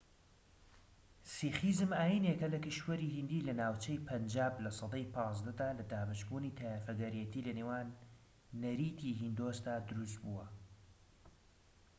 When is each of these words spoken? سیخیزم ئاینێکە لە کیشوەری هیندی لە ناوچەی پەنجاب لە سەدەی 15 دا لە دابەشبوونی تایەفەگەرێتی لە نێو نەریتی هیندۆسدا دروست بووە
سیخیزم 1.35 1.91
ئاینێکە 1.99 2.47
لە 2.53 2.59
کیشوەری 2.65 3.11
هیندی 3.15 3.45
لە 3.47 3.53
ناوچەی 3.61 4.03
پەنجاب 4.07 4.53
لە 4.65 4.71
سەدەی 4.79 5.11
15 5.15 5.51
دا 5.61 5.69
لە 5.77 5.83
دابەشبوونی 5.91 6.55
تایەفەگەرێتی 6.59 7.45
لە 7.47 7.51
نێو 7.59 7.71
نەریتی 8.61 9.17
هیندۆسدا 9.21 9.75
دروست 9.89 10.17
بووە 10.23 10.45